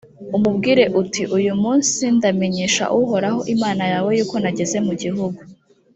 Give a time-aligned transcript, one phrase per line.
[0.37, 5.39] umubwire uti«uyu munsi ndamenyesha uhoraho imana yawe yuko nageze mu gihugu